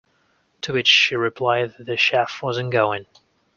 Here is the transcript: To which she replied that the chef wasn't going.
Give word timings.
To 0.61 0.73
which 0.73 0.87
she 0.87 1.15
replied 1.15 1.75
that 1.77 1.83
the 1.85 1.95
chef 1.95 2.41
wasn't 2.41 2.71
going. 2.71 3.05